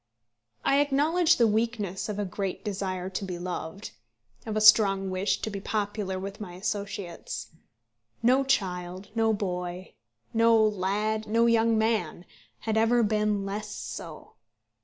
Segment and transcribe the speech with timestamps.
[0.65, 3.91] I acknowledge the weakness of a great desire to be loved,
[4.47, 7.51] of a strong wish to be popular with my associates.
[8.23, 9.93] No child, no boy,
[10.33, 12.25] no lad, no young man,
[12.61, 14.33] had ever been less so.